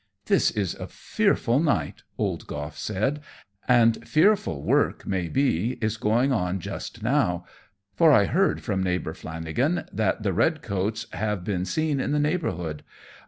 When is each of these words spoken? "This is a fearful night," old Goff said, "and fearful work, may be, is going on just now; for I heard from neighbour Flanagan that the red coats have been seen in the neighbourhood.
"This 0.25 0.49
is 0.49 0.73
a 0.73 0.87
fearful 0.87 1.59
night," 1.59 2.01
old 2.17 2.47
Goff 2.47 2.75
said, 2.75 3.21
"and 3.67 3.99
fearful 4.09 4.63
work, 4.63 5.05
may 5.05 5.27
be, 5.29 5.77
is 5.79 5.95
going 5.97 6.31
on 6.31 6.59
just 6.59 7.03
now; 7.03 7.45
for 7.95 8.11
I 8.11 8.25
heard 8.25 8.63
from 8.63 8.81
neighbour 8.81 9.13
Flanagan 9.13 9.83
that 9.93 10.23
the 10.23 10.33
red 10.33 10.63
coats 10.63 11.05
have 11.13 11.43
been 11.43 11.65
seen 11.65 11.99
in 11.99 12.13
the 12.13 12.19
neighbourhood. 12.19 12.81